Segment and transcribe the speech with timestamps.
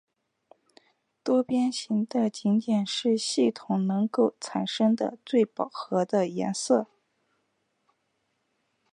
[1.23, 6.87] 多边形的顶点是系统能够产生的最饱和的颜色。